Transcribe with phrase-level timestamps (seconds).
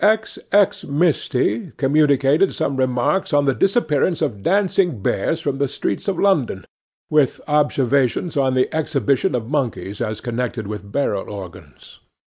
[0.03, 0.39] X.
[0.51, 0.83] X.
[0.85, 6.65] MISTY communicated some remarks on the disappearance of dancing bears from the streets of London,
[7.11, 11.99] with observations on the exhibition of monkeys as connected with barrel organs.